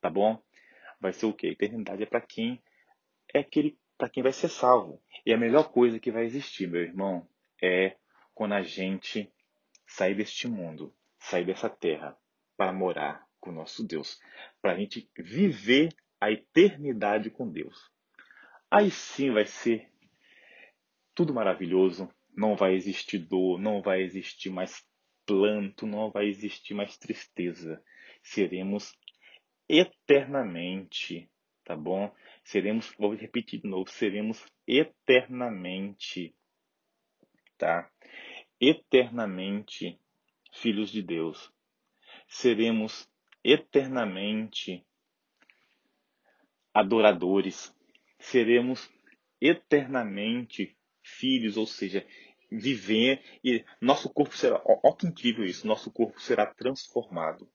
tá 0.00 0.10
bom? 0.10 0.40
Vai 1.00 1.12
ser 1.12 1.26
o 1.26 1.32
quê? 1.32 1.48
A 1.48 1.52
eternidade 1.52 2.02
é 2.02 2.06
para 2.06 2.20
quem 2.20 2.62
é 3.32 3.40
aquele 3.40 3.78
para 3.96 4.08
quem 4.08 4.22
vai 4.22 4.32
ser 4.32 4.48
salvo. 4.48 5.00
E 5.24 5.32
a 5.32 5.38
melhor 5.38 5.70
coisa 5.70 6.00
que 6.00 6.10
vai 6.10 6.24
existir, 6.24 6.66
meu 6.68 6.82
irmão, 6.82 7.24
é 7.62 7.96
quando 8.34 8.54
a 8.54 8.62
gente 8.62 9.32
sair 9.86 10.14
deste 10.14 10.48
mundo, 10.48 10.94
sair 11.18 11.44
dessa 11.44 11.70
terra 11.70 12.16
para 12.56 12.72
morar 12.72 13.26
com 13.40 13.50
o 13.50 13.54
nosso 13.54 13.86
Deus, 13.86 14.20
para 14.60 14.72
a 14.72 14.76
gente 14.76 15.08
viver 15.16 15.94
a 16.20 16.30
eternidade 16.30 17.30
com 17.30 17.48
Deus. 17.48 17.90
Aí 18.70 18.90
sim 18.90 19.30
vai 19.30 19.44
ser 19.44 19.90
tudo 21.14 21.34
maravilhoso. 21.34 22.08
Não 22.34 22.56
vai 22.56 22.74
existir 22.74 23.18
dor, 23.18 23.60
não 23.60 23.82
vai 23.82 24.02
existir 24.02 24.48
mais 24.48 24.82
planto, 25.26 25.86
não 25.86 26.10
vai 26.10 26.26
existir 26.26 26.72
mais 26.74 26.96
tristeza. 26.96 27.82
Seremos 28.22 28.96
eternamente, 29.68 31.28
tá 31.64 31.76
bom? 31.76 32.14
Seremos, 32.44 32.94
vou 32.98 33.14
repetir 33.14 33.60
de 33.60 33.68
novo, 33.68 33.90
seremos 33.90 34.44
eternamente, 34.66 36.34
Eternamente 38.60 39.98
filhos 40.52 40.90
de 40.90 41.02
Deus. 41.02 41.52
Seremos 42.26 43.08
eternamente 43.44 44.84
adoradores 46.74 47.74
seremos 48.22 48.90
eternamente 49.40 50.76
filhos, 51.02 51.56
ou 51.56 51.66
seja, 51.66 52.06
viver 52.50 53.22
e 53.44 53.64
nosso 53.80 54.08
corpo 54.08 54.36
será, 54.36 54.62
ó, 54.64 54.92
que 54.92 55.06
incrível 55.06 55.44
isso, 55.44 55.66
nosso 55.66 55.90
corpo 55.90 56.20
será 56.20 56.46
transformado 56.46 57.50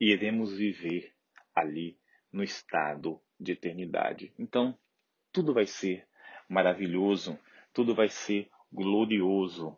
e 0.00 0.10
iremos 0.12 0.52
viver 0.52 1.14
ali 1.54 1.98
no 2.32 2.42
estado 2.42 3.20
de 3.38 3.52
eternidade. 3.52 4.32
Então, 4.38 4.76
tudo 5.32 5.54
vai 5.54 5.66
ser 5.66 6.06
maravilhoso, 6.48 7.38
tudo 7.72 7.94
vai 7.94 8.08
ser 8.08 8.50
glorioso. 8.72 9.76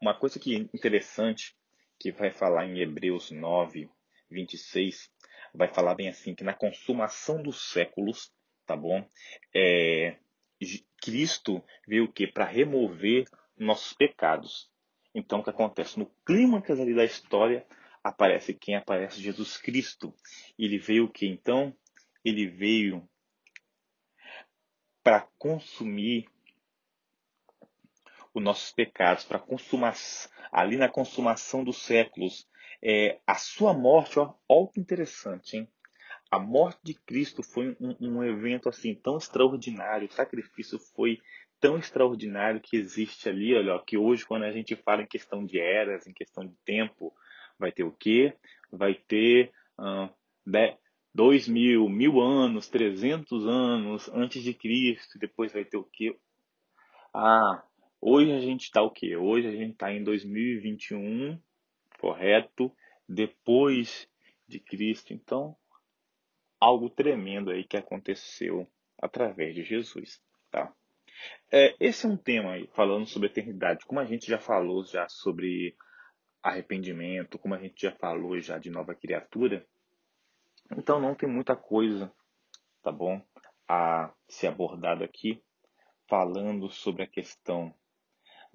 Uma 0.00 0.14
coisa 0.14 0.38
que 0.38 0.54
é 0.54 0.58
interessante 0.58 1.56
que 1.98 2.12
vai 2.12 2.30
falar 2.30 2.66
em 2.66 2.78
Hebreus 2.80 3.30
9, 3.30 3.88
26, 4.30 5.10
vai 5.54 5.68
falar 5.68 5.94
bem 5.94 6.08
assim 6.08 6.34
que 6.34 6.44
na 6.44 6.52
consumação 6.52 7.42
dos 7.42 7.70
séculos 7.70 8.32
tá 8.66 8.76
bom? 8.76 9.08
É, 9.54 10.16
Cristo 11.00 11.62
veio 11.86 12.04
o 12.04 12.12
que? 12.12 12.26
Para 12.26 12.44
remover 12.44 13.26
nossos 13.56 13.92
pecados. 13.92 14.70
Então, 15.14 15.38
o 15.38 15.44
que 15.44 15.50
acontece? 15.50 15.98
No 15.98 16.06
clímax 16.26 16.68
ali 16.70 16.94
da 16.94 17.04
história, 17.04 17.64
aparece 18.02 18.52
quem? 18.52 18.74
Aparece 18.74 19.22
Jesus 19.22 19.56
Cristo. 19.56 20.12
Ele 20.58 20.78
veio 20.78 21.04
o 21.04 21.10
que? 21.10 21.26
Então, 21.26 21.74
ele 22.24 22.46
veio 22.46 23.08
para 25.02 25.20
consumir 25.38 26.28
os 28.38 28.44
nossos 28.44 28.72
pecados, 28.72 29.24
para 29.24 29.42
ali 30.52 30.76
na 30.76 30.88
consumação 30.88 31.64
dos 31.64 31.82
séculos, 31.82 32.46
é, 32.82 33.18
a 33.26 33.34
sua 33.34 33.72
morte, 33.72 34.18
ó, 34.18 34.34
olha 34.48 34.68
que 34.72 34.80
interessante, 34.80 35.56
hein? 35.56 35.68
a 36.30 36.38
morte 36.38 36.80
de 36.82 36.94
Cristo 36.94 37.42
foi 37.42 37.76
um, 37.80 37.96
um, 38.00 38.24
evento 38.24 38.68
assim 38.68 38.94
tão 38.94 39.16
extraordinário, 39.16 40.08
o 40.08 40.12
sacrifício 40.12 40.78
foi 40.78 41.20
tão 41.60 41.78
extraordinário 41.78 42.60
que 42.60 42.76
existe 42.76 43.28
ali, 43.28 43.54
olha, 43.54 43.78
que 43.86 43.96
hoje 43.96 44.26
quando 44.26 44.44
a 44.44 44.52
gente 44.52 44.74
fala 44.76 45.02
em 45.02 45.06
questão 45.06 45.44
de 45.44 45.58
eras, 45.58 46.06
em 46.06 46.12
questão 46.12 46.44
de 46.46 46.54
tempo, 46.64 47.14
vai 47.58 47.72
ter 47.72 47.84
o 47.84 47.92
quê? 47.92 48.34
Vai 48.70 48.94
ter 48.94 49.52
uh, 49.78 50.12
dois 51.14 51.48
mil, 51.48 51.88
mil 51.88 52.20
anos, 52.20 52.68
trezentos 52.68 53.46
anos 53.46 54.08
antes 54.12 54.42
de 54.42 54.52
Cristo, 54.52 55.18
depois 55.18 55.52
vai 55.52 55.64
ter 55.64 55.76
o 55.76 55.84
quê? 55.84 56.16
Ah, 57.14 57.62
hoje 58.08 58.32
a 58.32 58.38
gente 58.38 58.62
está 58.62 58.80
o 58.82 58.90
quê? 58.90 59.16
Hoje 59.16 59.48
a 59.48 59.50
gente 59.50 59.72
está 59.72 59.92
em 59.92 60.04
2021, 60.04 61.40
correto? 61.98 62.72
Depois 63.08 64.08
de 64.46 64.60
Cristo. 64.60 65.12
Então, 65.12 65.56
algo 66.60 66.88
tremendo 66.88 67.50
aí 67.50 67.64
que 67.64 67.76
aconteceu 67.76 68.64
através 68.96 69.56
de 69.56 69.64
Jesus, 69.64 70.22
tá? 70.52 70.72
É, 71.50 71.74
esse 71.80 72.06
é 72.06 72.08
um 72.08 72.16
tema 72.16 72.52
aí, 72.52 72.68
falando 72.74 73.06
sobre 73.06 73.26
eternidade. 73.28 73.84
Como 73.84 73.98
a 73.98 74.04
gente 74.04 74.28
já 74.28 74.38
falou 74.38 74.84
já 74.84 75.08
sobre 75.08 75.76
arrependimento, 76.40 77.40
como 77.40 77.54
a 77.54 77.58
gente 77.58 77.82
já 77.82 77.90
falou 77.90 78.38
já 78.40 78.56
de 78.56 78.70
nova 78.70 78.94
criatura, 78.94 79.66
então 80.70 81.00
não 81.00 81.16
tem 81.16 81.28
muita 81.28 81.56
coisa, 81.56 82.12
tá 82.84 82.92
bom, 82.92 83.20
a 83.66 84.12
ser 84.28 84.46
abordado 84.46 85.02
aqui, 85.02 85.42
falando 86.06 86.70
sobre 86.70 87.02
a 87.02 87.06
questão 87.06 87.74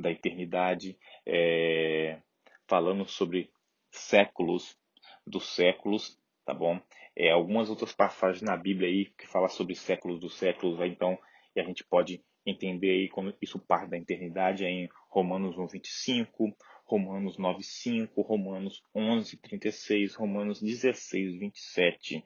da 0.02 0.12
eternidade, 0.12 0.98
é, 1.26 2.20
falando 2.68 3.06
sobre 3.06 3.52
séculos 3.90 4.78
dos 5.26 5.54
séculos, 5.56 6.20
tá 6.46 6.54
bom? 6.54 6.80
É, 7.16 7.32
algumas 7.32 7.70
outras 7.70 7.94
passagens 7.94 8.42
na 8.42 8.56
Bíblia 8.58 8.90
aí 8.90 9.06
que 9.06 9.28
fala 9.28 9.50
sobre 9.50 9.76
séculos 9.76 10.20
dos 10.20 10.36
séculos, 10.38 10.80
então 10.82 11.18
e 11.56 11.60
a 11.60 11.64
gente 11.64 11.84
pode 11.84 12.24
entender 12.46 12.90
aí 12.90 13.10
como 13.10 13.34
isso 13.42 13.60
parte 13.60 13.90
da 13.90 13.98
eternidade 13.98 14.66
em 14.66 14.90
Romanos 15.10 15.56
1:25, 15.58 16.56
Romanos 16.86 17.38
9:5, 17.38 18.22
Romanos 18.22 18.82
11:36, 18.96 20.16
Romanos 20.16 20.62
16:27. 20.62 22.24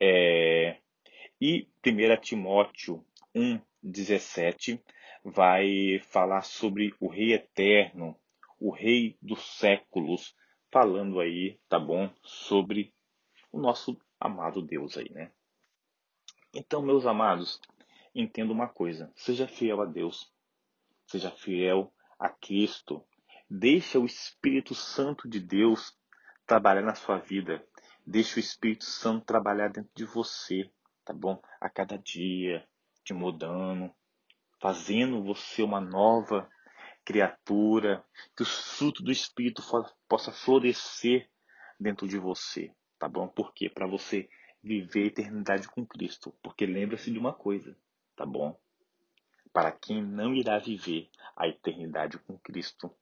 É, 0.00 0.78
e 1.40 1.68
1 1.82 2.20
Timóteo 2.20 3.04
1:17 3.34 4.80
vai 5.24 5.98
falar 6.00 6.42
sobre 6.42 6.94
o 7.00 7.08
rei 7.08 7.34
eterno, 7.34 8.18
o 8.58 8.70
rei 8.70 9.16
dos 9.20 9.58
séculos, 9.58 10.34
falando 10.70 11.20
aí, 11.20 11.58
tá 11.68 11.78
bom, 11.78 12.10
sobre 12.22 12.94
o 13.52 13.58
nosso 13.58 13.98
amado 14.18 14.62
Deus 14.62 14.96
aí, 14.96 15.10
né? 15.10 15.32
Então, 16.54 16.82
meus 16.82 17.06
amados, 17.06 17.60
entenda 18.14 18.52
uma 18.52 18.68
coisa: 18.68 19.12
seja 19.14 19.46
fiel 19.46 19.80
a 19.80 19.84
Deus, 19.84 20.32
seja 21.06 21.30
fiel 21.30 21.92
a 22.18 22.28
Cristo. 22.28 23.04
Deixa 23.48 23.98
o 23.98 24.06
Espírito 24.06 24.74
Santo 24.74 25.28
de 25.28 25.40
Deus 25.40 25.96
trabalhar 26.46 26.82
na 26.82 26.94
sua 26.94 27.18
vida. 27.18 27.64
Deixa 28.06 28.36
o 28.36 28.40
Espírito 28.40 28.84
Santo 28.84 29.24
trabalhar 29.24 29.68
dentro 29.68 29.90
de 29.94 30.04
você, 30.04 30.70
tá 31.04 31.12
bom? 31.12 31.40
A 31.60 31.68
cada 31.68 31.98
dia, 31.98 32.66
te 33.04 33.12
mudando, 33.12 33.92
fazendo 34.60 35.24
você 35.24 35.62
uma 35.62 35.80
nova 35.80 36.48
criatura, 37.04 38.04
que 38.36 38.42
o 38.42 38.46
fruto 38.46 39.02
do 39.02 39.10
Espírito 39.10 39.62
possa 40.08 40.30
florescer 40.30 41.28
dentro 41.78 42.06
de 42.06 42.18
você, 42.18 42.72
tá 42.98 43.08
bom? 43.08 43.26
Por 43.26 43.52
quê? 43.54 43.68
Para 43.68 43.86
você 43.86 44.28
viver 44.62 45.04
a 45.04 45.06
eternidade 45.06 45.68
com 45.68 45.86
Cristo. 45.86 46.34
Porque 46.42 46.66
lembre-se 46.66 47.10
de 47.10 47.18
uma 47.18 47.32
coisa: 47.32 47.76
tá 48.14 48.26
bom? 48.26 48.58
Para 49.52 49.72
quem 49.72 50.02
não 50.02 50.34
irá 50.34 50.58
viver 50.58 51.10
a 51.34 51.48
eternidade 51.48 52.18
com 52.18 52.38
Cristo, 52.38 52.94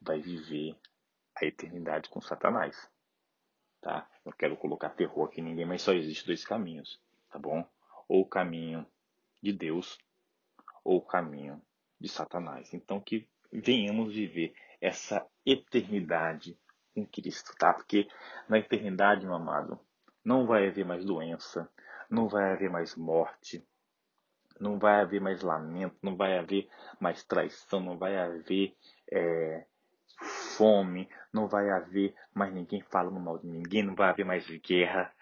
vai 0.00 0.20
viver 0.20 0.76
a 1.34 1.44
eternidade 1.44 2.08
com 2.08 2.20
Satanás. 2.20 2.88
Tá? 3.80 4.08
Não 4.24 4.32
quero 4.32 4.56
colocar 4.56 4.90
terror 4.90 5.26
aqui 5.26 5.40
em 5.40 5.44
ninguém, 5.44 5.66
mas 5.66 5.82
só 5.82 5.92
existe 5.92 6.24
dois 6.26 6.44
caminhos, 6.44 7.00
tá 7.28 7.38
bom? 7.38 7.68
Ou 8.06 8.20
o 8.20 8.28
caminho 8.28 8.86
de 9.42 9.52
Deus, 9.52 9.98
ou 10.84 10.98
o 10.98 11.06
caminho 11.06 11.60
de 12.00 12.08
Satanás. 12.08 12.72
Então 12.74 13.00
que 13.00 13.28
venhamos 13.52 14.14
viver 14.14 14.54
essa 14.80 15.26
eternidade 15.44 16.58
com 16.94 17.06
Cristo, 17.06 17.54
tá? 17.58 17.72
Porque 17.72 18.08
na 18.48 18.58
eternidade, 18.58 19.24
meu 19.24 19.34
amado, 19.34 19.78
não 20.24 20.46
vai 20.46 20.68
haver 20.68 20.84
mais 20.84 21.04
doença, 21.04 21.70
não 22.10 22.28
vai 22.28 22.52
haver 22.52 22.70
mais 22.70 22.94
morte, 22.96 23.66
não 24.60 24.78
vai 24.78 25.00
haver 25.00 25.20
mais 25.20 25.42
lamento, 25.42 25.96
não 26.02 26.16
vai 26.16 26.38
haver 26.38 26.68
mais 27.00 27.24
traição, 27.24 27.80
não 27.80 27.98
vai 27.98 28.16
haver 28.16 28.76
é, 29.10 29.66
fome, 30.56 31.08
não 31.32 31.48
vai 31.48 31.70
haver 31.70 32.14
mais 32.32 32.52
ninguém 32.52 32.80
falando 32.82 33.18
mal 33.18 33.38
de 33.38 33.46
ninguém, 33.46 33.82
não 33.82 33.94
vai 33.94 34.10
haver 34.10 34.24
mais 34.24 34.46
guerra. 34.60 35.12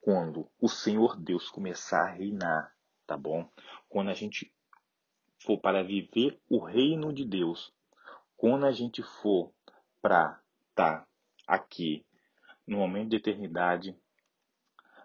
Quando 0.00 0.50
o 0.60 0.68
Senhor 0.68 1.16
Deus 1.16 1.48
começar 1.48 2.02
a 2.02 2.10
reinar, 2.10 2.74
tá 3.06 3.16
bom? 3.16 3.48
Quando 3.88 4.10
a 4.10 4.14
gente 4.14 4.53
for 5.44 5.58
para 5.58 5.82
viver 5.82 6.40
o 6.48 6.58
reino 6.58 7.12
de 7.12 7.24
Deus, 7.24 7.72
quando 8.36 8.64
a 8.64 8.72
gente 8.72 9.02
for 9.02 9.52
para 10.00 10.40
estar 10.70 11.00
tá 11.00 11.08
aqui 11.46 12.04
no 12.66 12.78
momento 12.78 13.10
de 13.10 13.16
eternidade, 13.16 13.96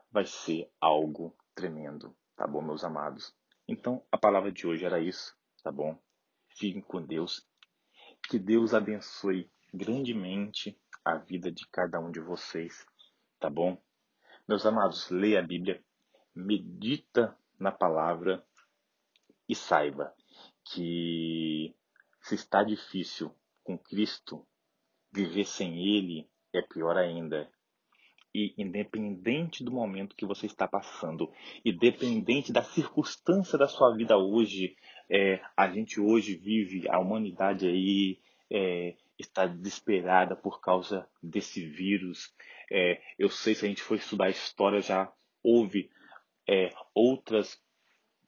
vai 0.09 0.25
ser 0.25 0.71
algo 0.79 1.35
tremendo, 1.53 2.15
tá 2.37 2.47
bom, 2.47 2.61
meus 2.61 2.85
amados? 2.85 3.35
Então, 3.67 4.01
a 4.11 4.17
palavra 4.17 4.51
de 4.51 4.65
hoje 4.65 4.85
era 4.85 4.99
isso, 4.99 5.35
tá 5.61 5.71
bom? 5.71 5.99
Fiquem 6.47 6.81
com 6.81 7.01
Deus. 7.01 7.45
Que 8.29 8.39
Deus 8.39 8.73
abençoe 8.73 9.51
grandemente 9.73 10.79
a 11.03 11.15
vida 11.17 11.51
de 11.51 11.67
cada 11.67 11.99
um 11.99 12.11
de 12.11 12.19
vocês, 12.21 12.85
tá 13.39 13.49
bom? 13.49 13.77
Meus 14.47 14.65
amados, 14.65 15.09
leia 15.09 15.39
a 15.39 15.43
Bíblia, 15.43 15.83
medita 16.33 17.37
na 17.59 17.71
palavra 17.71 18.43
e 19.47 19.53
saiba 19.53 20.13
que 20.73 21.75
se 22.21 22.35
está 22.35 22.63
difícil 22.63 23.33
com 23.63 23.77
Cristo, 23.77 24.45
viver 25.11 25.45
sem 25.45 25.79
Ele 25.79 26.29
é 26.53 26.61
pior 26.61 26.97
ainda 26.97 27.49
e 28.33 28.53
independente 28.57 29.63
do 29.63 29.71
momento 29.71 30.15
que 30.15 30.25
você 30.25 30.45
está 30.45 30.67
passando, 30.67 31.31
independente 31.65 32.53
da 32.53 32.63
circunstância 32.63 33.57
da 33.57 33.67
sua 33.67 33.95
vida 33.95 34.17
hoje, 34.17 34.75
é, 35.09 35.41
a 35.57 35.67
gente 35.67 35.99
hoje 35.99 36.35
vive, 36.35 36.87
a 36.89 36.99
humanidade 36.99 37.67
aí 37.67 38.19
é, 38.51 38.95
está 39.17 39.47
desesperada 39.47 40.35
por 40.35 40.61
causa 40.61 41.07
desse 41.21 41.65
vírus. 41.65 42.31
É, 42.71 43.01
eu 43.17 43.29
sei 43.29 43.55
se 43.55 43.65
a 43.65 43.67
gente 43.67 43.81
for 43.81 43.95
estudar 43.95 44.25
a 44.25 44.29
história 44.29 44.79
já 44.79 45.11
houve 45.41 45.89
é, 46.47 46.71
outras 46.93 47.59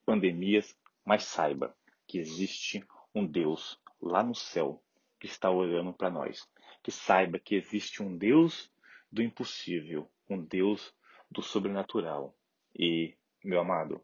pandemias, 0.03 0.75
mas 1.05 1.23
saiba 1.25 1.75
que 2.11 2.19
existe 2.19 2.85
um 3.15 3.25
Deus 3.25 3.79
lá 4.01 4.21
no 4.21 4.35
céu 4.35 4.83
que 5.17 5.27
está 5.27 5.49
olhando 5.49 5.93
para 5.93 6.09
nós. 6.09 6.45
Que 6.83 6.91
saiba 6.91 7.39
que 7.39 7.55
existe 7.55 8.03
um 8.03 8.17
Deus 8.17 8.69
do 9.09 9.23
impossível, 9.23 10.11
um 10.29 10.43
Deus 10.43 10.93
do 11.29 11.41
sobrenatural. 11.41 12.37
E, 12.77 13.15
meu 13.41 13.61
amado, 13.61 14.03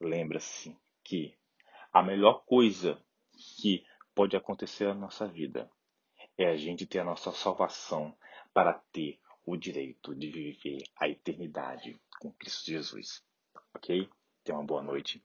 lembra-se 0.00 0.78
que 1.02 1.36
a 1.92 2.00
melhor 2.00 2.44
coisa 2.44 3.02
que 3.60 3.84
pode 4.14 4.36
acontecer 4.36 4.86
na 4.86 4.94
nossa 4.94 5.26
vida 5.26 5.68
é 6.36 6.46
a 6.46 6.56
gente 6.56 6.86
ter 6.86 7.00
a 7.00 7.04
nossa 7.04 7.32
salvação 7.32 8.16
para 8.54 8.74
ter 8.92 9.18
o 9.44 9.56
direito 9.56 10.14
de 10.14 10.30
viver 10.30 10.84
a 10.96 11.08
eternidade 11.08 12.00
com 12.20 12.30
Cristo 12.34 12.70
Jesus. 12.70 13.20
Ok? 13.74 14.08
Tenha 14.44 14.56
uma 14.56 14.64
boa 14.64 14.82
noite. 14.82 15.24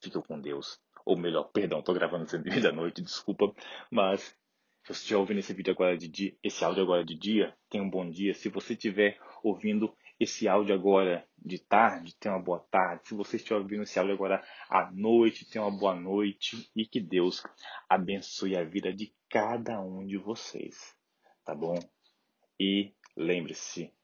Fique 0.00 0.18
com 0.22 0.40
Deus. 0.40 0.80
Ou 1.06 1.16
melhor, 1.16 1.44
perdão, 1.52 1.78
estou 1.78 1.94
gravando 1.94 2.24
esse 2.24 2.36
vídeo 2.36 2.60
da 2.60 2.72
noite, 2.72 3.00
desculpa. 3.00 3.54
Mas 3.88 4.22
se 4.82 4.88
você 4.88 4.92
estiver 4.92 5.18
ouvindo 5.18 5.38
esse 5.38 5.54
vídeo 5.54 5.72
agora 5.72 5.96
de 5.96 6.08
dia, 6.08 6.36
esse 6.42 6.64
áudio 6.64 6.82
agora 6.82 7.04
de 7.04 7.16
dia, 7.16 7.56
tenha 7.70 7.84
um 7.84 7.88
bom 7.88 8.10
dia. 8.10 8.34
Se 8.34 8.48
você 8.48 8.72
estiver 8.72 9.16
ouvindo 9.40 9.96
esse 10.18 10.48
áudio 10.48 10.74
agora 10.74 11.24
de 11.38 11.60
tarde, 11.60 12.16
tenha 12.16 12.34
uma 12.34 12.42
boa 12.42 12.58
tarde. 12.58 13.06
Se 13.06 13.14
você 13.14 13.36
estiver 13.36 13.56
ouvindo 13.56 13.84
esse 13.84 13.96
áudio 14.00 14.14
agora 14.14 14.44
à 14.68 14.90
noite, 14.90 15.48
tenha 15.48 15.64
uma 15.64 15.78
boa 15.78 15.94
noite. 15.94 16.68
E 16.74 16.84
que 16.84 16.98
Deus 17.00 17.40
abençoe 17.88 18.56
a 18.56 18.64
vida 18.64 18.92
de 18.92 19.14
cada 19.30 19.80
um 19.80 20.04
de 20.04 20.16
vocês. 20.16 20.92
Tá 21.44 21.54
bom? 21.54 21.78
E 22.58 22.92
lembre-se, 23.16 23.94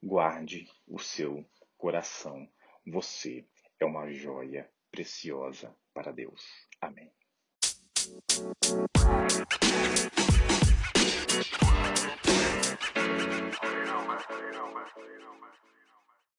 guarde 0.00 0.68
o 0.86 1.00
seu 1.00 1.44
coração. 1.76 2.48
Você 2.86 3.44
é 3.80 3.84
uma 3.84 4.12
joia 4.12 4.70
preciosa 4.92 5.74
para 5.92 6.12
Deus. 6.12 6.42
Amém. 6.80 7.12